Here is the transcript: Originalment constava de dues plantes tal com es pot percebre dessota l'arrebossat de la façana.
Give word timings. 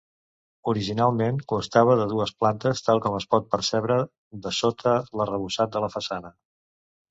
Originalment 0.71 1.37
constava 1.53 1.97
de 1.99 2.07
dues 2.13 2.33
plantes 2.45 2.81
tal 2.89 3.03
com 3.05 3.19
es 3.19 3.29
pot 3.35 3.47
percebre 3.53 3.99
dessota 4.49 4.97
l'arrebossat 5.21 5.79
de 5.79 5.85
la 5.87 5.95
façana. 6.01 6.37